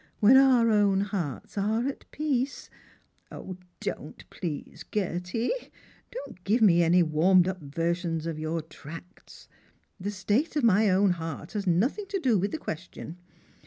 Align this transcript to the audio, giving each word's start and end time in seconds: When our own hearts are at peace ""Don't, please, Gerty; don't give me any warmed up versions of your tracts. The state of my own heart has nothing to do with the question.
When 0.19 0.35
our 0.35 0.71
own 0.71 1.01
hearts 1.01 1.59
are 1.59 1.87
at 1.87 2.09
peace 2.09 2.71
""Don't, 3.79 4.27
please, 4.31 4.83
Gerty; 4.91 5.51
don't 6.09 6.43
give 6.43 6.63
me 6.63 6.81
any 6.81 7.03
warmed 7.03 7.47
up 7.47 7.59
versions 7.61 8.25
of 8.25 8.39
your 8.39 8.63
tracts. 8.63 9.47
The 9.99 10.09
state 10.09 10.55
of 10.55 10.63
my 10.63 10.89
own 10.89 11.11
heart 11.11 11.51
has 11.51 11.67
nothing 11.67 12.07
to 12.07 12.19
do 12.19 12.39
with 12.39 12.49
the 12.49 12.57
question. 12.57 13.19